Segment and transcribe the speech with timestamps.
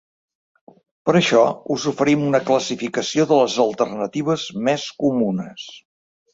[1.09, 1.43] Per això
[1.75, 5.71] us oferim una classificació de les alternatives més comunes.